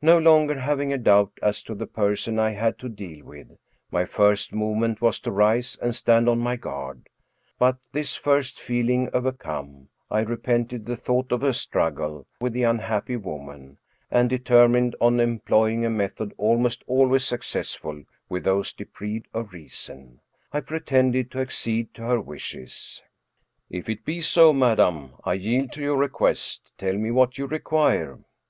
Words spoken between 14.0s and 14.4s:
and